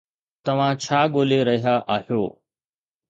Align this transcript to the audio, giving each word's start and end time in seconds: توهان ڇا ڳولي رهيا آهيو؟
توهان 0.45 0.73
ڇا 0.83 0.99
ڳولي 1.13 1.39
رهيا 1.49 1.75
آهيو؟ 1.95 2.21